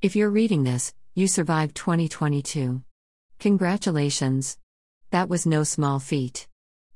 [0.00, 2.82] If you're reading this, you survived 2022.
[3.40, 4.56] Congratulations.
[5.10, 6.46] That was no small feat.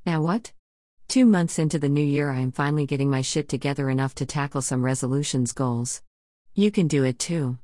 [0.07, 0.53] Now what?
[1.09, 4.25] Two months into the new year, I am finally getting my shit together enough to
[4.25, 6.01] tackle some resolutions goals.
[6.55, 7.59] You can do it too.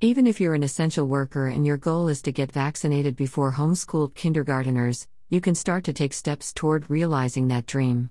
[0.00, 4.14] Even if you're an essential worker and your goal is to get vaccinated before homeschooled
[4.14, 8.10] kindergarteners, you can start to take steps toward realizing that dream.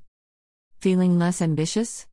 [0.82, 2.06] Feeling less ambitious?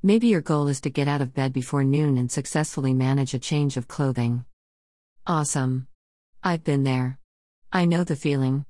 [0.00, 3.38] Maybe your goal is to get out of bed before noon and successfully manage a
[3.40, 4.44] change of clothing.
[5.26, 5.88] Awesome.
[6.40, 7.18] I've been there.
[7.72, 8.64] I know the feeling.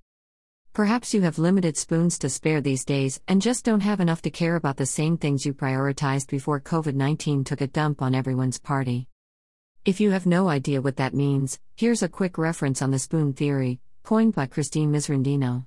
[0.72, 4.30] Perhaps you have limited spoons to spare these days and just don't have enough to
[4.30, 8.58] care about the same things you prioritized before COVID 19 took a dump on everyone's
[8.58, 9.06] party.
[9.84, 13.34] If you have no idea what that means, here's a quick reference on the spoon
[13.34, 15.66] theory, coined by Christine Miserandino.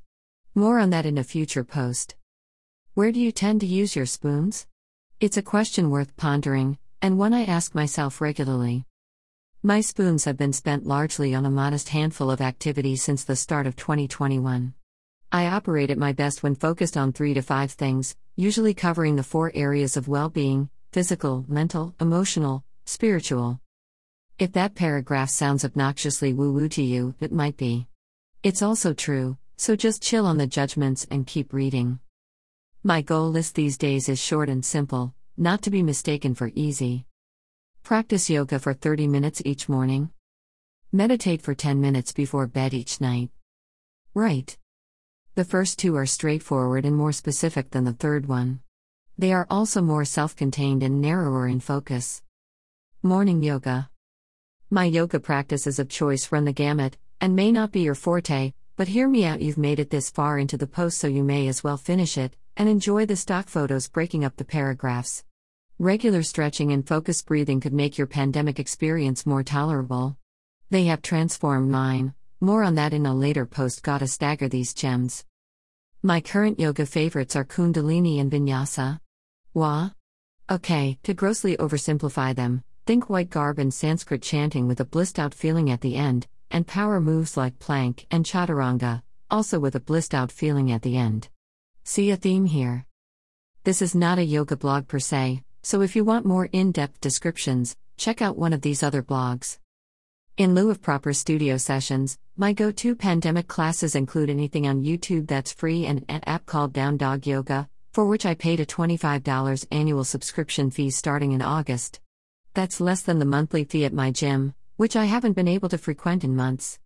[0.56, 2.16] More on that in a future post.
[2.96, 4.66] Where do you tend to use your spoons?
[5.22, 8.86] It's a question worth pondering, and one I ask myself regularly.
[9.62, 13.68] My spoons have been spent largely on a modest handful of activities since the start
[13.68, 14.74] of 2021.
[15.32, 19.22] I operate at my best when focused on three to five things, usually covering the
[19.22, 23.60] four areas of well being physical, mental, emotional, spiritual.
[24.40, 27.86] If that paragraph sounds obnoxiously woo woo to you, it might be.
[28.42, 32.00] It's also true, so just chill on the judgments and keep reading.
[32.84, 37.06] My goal list these days is short and simple, not to be mistaken for easy.
[37.84, 40.10] Practice yoga for 30 minutes each morning.
[40.92, 43.30] Meditate for 10 minutes before bed each night.
[44.16, 44.58] Right.
[45.36, 48.62] The first two are straightforward and more specific than the third one.
[49.16, 52.24] They are also more self contained and narrower in focus.
[53.04, 53.92] Morning Yoga.
[54.72, 58.88] My yoga practices of choice run the gamut, and may not be your forte, but
[58.88, 61.64] hear me out you've made it this far into the post so you may as
[61.64, 65.24] well finish it, and enjoy the stock photos breaking up the paragraphs.
[65.80, 70.18] Regular stretching and focused breathing could make your pandemic experience more tolerable.
[70.70, 72.14] They have transformed mine.
[72.40, 73.84] More on that in a later post.
[73.84, 75.26] Gotta stagger these gems.
[76.04, 79.00] My current yoga favorites are Kundalini and Vinyasa.
[79.54, 79.92] Wah?
[80.50, 85.34] Okay, to grossly oversimplify them, think white garb and Sanskrit chanting with a blissed out
[85.34, 90.14] feeling at the end, and power moves like plank and chaturanga, also with a blissed
[90.14, 91.30] out feeling at the end.
[91.84, 92.86] See a theme here.
[93.64, 97.02] This is not a yoga blog per se, so if you want more in depth
[97.02, 99.58] descriptions, check out one of these other blogs.
[100.38, 105.28] In lieu of proper studio sessions, my go to pandemic classes include anything on YouTube
[105.28, 109.66] that's free and an app called Down Dog Yoga, for which I paid a $25
[109.72, 112.00] annual subscription fee starting in August.
[112.54, 115.80] That's less than the monthly fee at my gym, which I haven't been able to
[115.80, 116.80] frequent in months.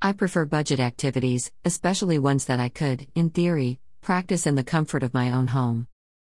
[0.00, 5.02] I prefer budget activities, especially ones that I could, in theory, practice in the comfort
[5.02, 5.88] of my own home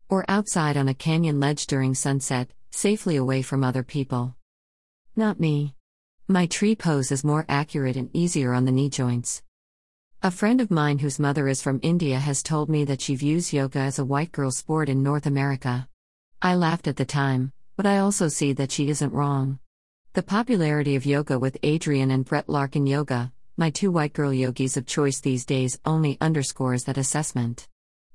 [0.08, 4.36] or outside on a canyon ledge during sunset, safely away from other people.
[5.16, 5.74] Not me.
[6.28, 9.42] My tree pose is more accurate and easier on the knee joints.
[10.22, 13.52] A friend of mine whose mother is from India has told me that she views
[13.54, 15.90] yoga as a white girl sport in North America.
[16.44, 19.58] I laughed at the time, but I also see that she isn't wrong.
[20.14, 24.78] The popularity of yoga with Adriene and Brett Larkin Yoga, my two white girl yogis
[24.78, 27.68] of choice these days, only underscores that assessment.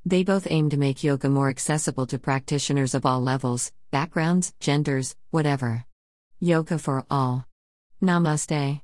[0.05, 5.15] They both aim to make yoga more accessible to practitioners of all levels, backgrounds, genders,
[5.31, 5.85] whatever.
[6.41, 7.47] Yoga for all.
[8.03, 8.81] Namaste.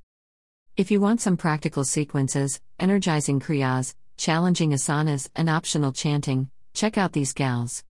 [0.76, 7.12] If you want some practical sequences, energizing kriyas, challenging asanas, and optional chanting, check out
[7.12, 7.82] these gals.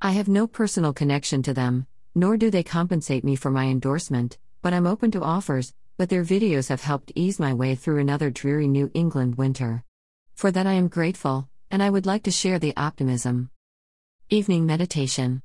[0.00, 4.38] I have no personal connection to them, nor do they compensate me for my endorsement,
[4.62, 8.30] but I'm open to offers, but their videos have helped ease my way through another
[8.30, 9.82] dreary New England winter.
[10.36, 13.50] For that I am grateful, and I would like to share the optimism.
[14.30, 15.42] Evening Meditation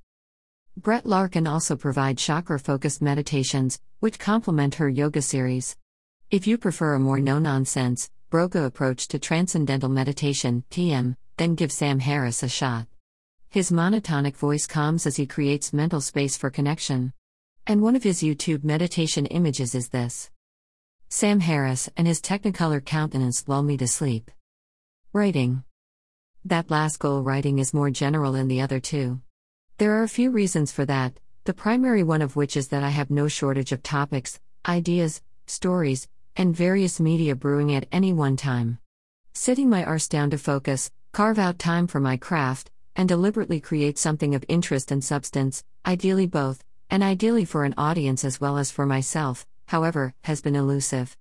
[0.77, 5.75] Brett Larkin also provides chakra focused meditations, which complement her yoga series.
[6.29, 11.71] If you prefer a more no nonsense, Broca approach to transcendental meditation, TM, then give
[11.71, 12.85] Sam Harris a shot.
[13.49, 17.13] His monotonic voice calms as he creates mental space for connection.
[17.65, 20.29] And one of his YouTube meditation images is this
[21.15, 24.31] Sam Harris and his technicolor countenance lull me to sleep.
[25.13, 25.63] Writing
[26.43, 29.21] that last goal writing is more general than the other two.
[29.77, 32.89] There are a few reasons for that, the primary one of which is that I
[32.89, 38.79] have no shortage of topics, ideas, stories, and various media brewing at any one time.
[39.33, 43.99] Sitting my arse down to focus, carve out time for my craft, and deliberately create
[43.99, 48.71] something of interest and substance, ideally both, and ideally for an audience as well as
[48.71, 51.17] for myself, however, has been elusive.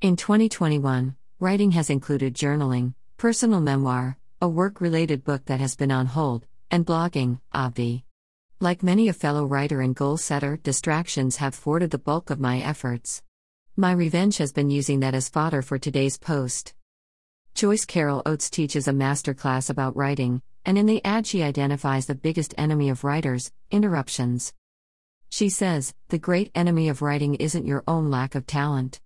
[0.00, 5.90] In 2021, writing has included journaling, personal memoir, a work related book that has been
[5.90, 8.02] on hold, and blogging, obvi.
[8.60, 12.60] Like many a fellow writer and goal setter, distractions have thwarted the bulk of my
[12.60, 13.22] efforts.
[13.76, 16.74] My revenge has been using that as fodder for today's post.
[17.54, 22.14] Joyce Carol Oates teaches a masterclass about writing, and in the ad she identifies the
[22.14, 24.52] biggest enemy of writers interruptions.
[25.30, 29.00] She says, The great enemy of writing isn't your own lack of talent.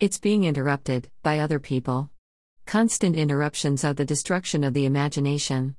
[0.00, 2.10] It's being interrupted by other people.
[2.64, 5.76] Constant interruptions are the destruction of the imagination.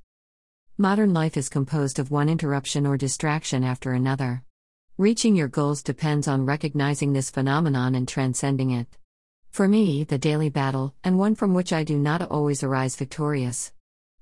[0.78, 4.44] Modern life is composed of one interruption or distraction after another.
[4.96, 8.96] Reaching your goals depends on recognizing this phenomenon and transcending it.
[9.50, 13.72] For me, the daily battle, and one from which I do not always arise victorious.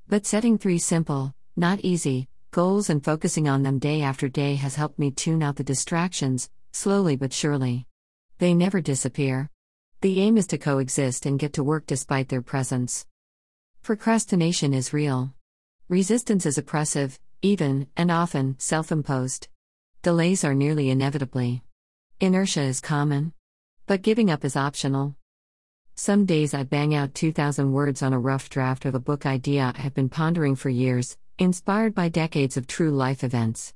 [0.08, 4.76] But setting three simple, not easy, goals and focusing on them day after day has
[4.76, 7.86] helped me tune out the distractions, slowly but surely.
[8.38, 9.50] They never disappear.
[10.00, 13.06] The aim is to coexist and get to work despite their presence.
[13.82, 15.34] Procrastination is real.
[15.88, 19.48] Resistance is oppressive, even, and often, self imposed.
[20.02, 21.62] Delays are nearly inevitably.
[22.20, 23.32] Inertia is common.
[23.86, 25.14] But giving up is optional.
[25.94, 29.72] Some days I bang out 2,000 words on a rough draft of a book idea
[29.74, 33.74] I have been pondering for years, inspired by decades of true life events.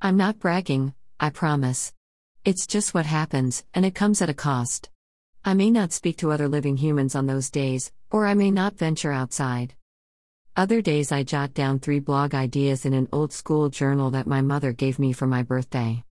[0.00, 1.92] I'm not bragging, I promise.
[2.44, 4.90] It's just what happens, and it comes at a cost.
[5.44, 8.78] I may not speak to other living humans on those days, or I may not
[8.78, 9.74] venture outside.
[10.56, 14.40] Other days I jot down three blog ideas in an old school journal that my
[14.40, 16.04] mother gave me for my birthday.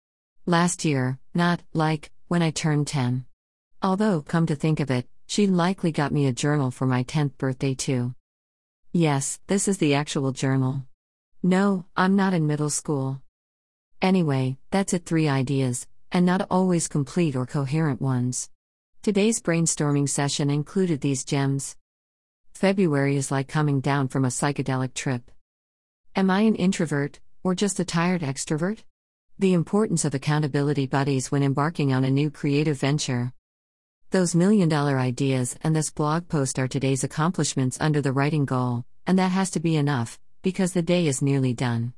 [0.46, 3.24] Last year, not, like, when I turned 10.
[3.82, 7.38] Although, come to think of it, she likely got me a journal for my 10th
[7.38, 8.14] birthday too.
[8.92, 10.86] Yes, this is the actual journal.
[11.42, 13.20] No, I'm not in middle school.
[14.00, 18.48] Anyway, that's it three ideas, and not always complete or coherent ones.
[19.02, 21.76] Today's brainstorming session included these gems.
[22.54, 25.30] February is like coming down from a psychedelic trip.
[26.16, 28.84] Am I an introvert, or just a tired extrovert?
[29.38, 33.34] The importance of accountability buddies when embarking on a new creative venture.
[34.10, 38.86] Those million dollar ideas and this blog post are today's accomplishments under the writing goal,
[39.06, 41.92] and that has to be enough, because the day is nearly done.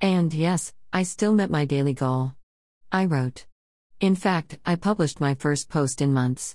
[0.00, 2.34] And yes, I still met my daily goal.
[2.92, 3.46] I wrote.
[3.98, 6.54] In fact, I published my first post in months.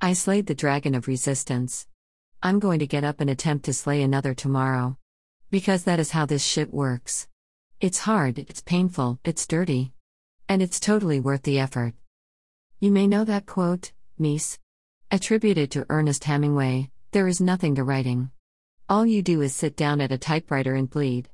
[0.00, 1.86] I slayed the dragon of resistance.
[2.42, 4.96] I'm going to get up and attempt to slay another tomorrow.
[5.52, 7.28] Because that is how this shit works.
[7.80, 9.92] It's hard, it's painful, it's dirty.
[10.48, 11.94] And it's totally worth the effort.
[12.80, 14.58] You may know that quote, Mies.
[15.10, 18.30] Attributed to Ernest Hemingway, there is nothing to writing.
[18.88, 21.28] All you do is sit down at a typewriter and bleed.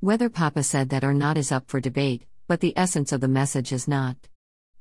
[0.00, 3.28] Whether Papa said that or not is up for debate, but the essence of the
[3.28, 4.16] message is not.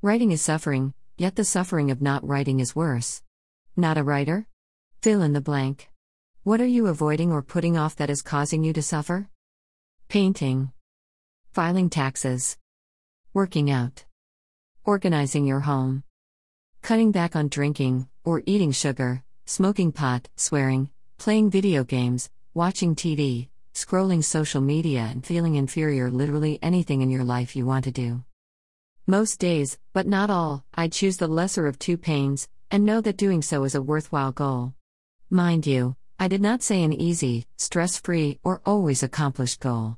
[0.01, 3.23] Writing is suffering, yet the suffering of not writing is worse.
[3.75, 4.47] Not a writer?
[5.01, 5.89] Fill in the blank.
[6.43, 9.29] What are you avoiding or putting off that is causing you to suffer?
[10.09, 10.71] Painting.
[11.53, 12.57] Filing taxes.
[13.33, 14.05] Working out.
[14.83, 16.04] Organizing your home.
[16.85, 23.47] Cutting back on drinking, or eating sugar, smoking pot, swearing, playing video games, watching TV,
[23.73, 28.23] scrolling social media, and feeling inferior literally anything in your life you want to do.
[29.07, 33.17] Most days, but not all, I choose the lesser of two pains, and know that
[33.17, 34.75] doing so is a worthwhile goal.
[35.31, 39.97] Mind you, I did not say an easy, stress free, or always accomplished goal.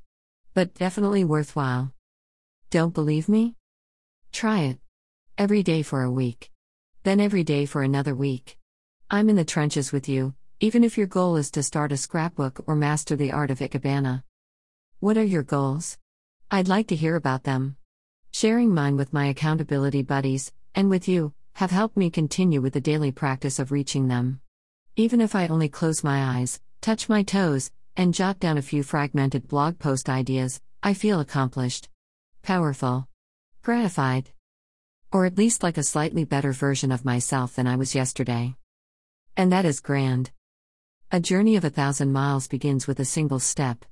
[0.54, 1.92] But definitely worthwhile.
[2.70, 3.56] Don't believe me?
[4.32, 4.78] Try it.
[5.38, 6.50] Every day for a week.
[7.08, 8.58] Then every day for another week.
[9.10, 12.66] I'm in the trenches with you, even if your goal is to start a scrapbook
[12.68, 14.24] or master the art of ikebana.
[15.00, 15.98] What are your goals?
[16.52, 17.78] I'd like to hear about them.
[18.34, 22.82] Sharing mine with my accountability buddies, and with you, have helped me continue with the
[22.82, 24.42] daily practice of reaching them.
[24.98, 28.84] Even if I only close my eyes, touch my toes, and jot down a few
[28.84, 31.88] fragmented blog post ideas, I feel accomplished.
[32.44, 33.08] Powerful.
[33.64, 34.32] Gratified.
[35.12, 38.56] Or at least like a slightly better version of myself than I was yesterday.
[39.36, 40.32] And that is grand.
[41.12, 43.86] A journey of a thousand miles begins with a single step,